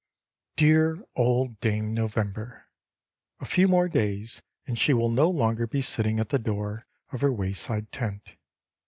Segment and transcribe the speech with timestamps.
[0.55, 2.71] Dear old Dame November!
[3.39, 7.21] A few more days and she will no longer be sitting at the door of
[7.21, 8.35] her wayside tent.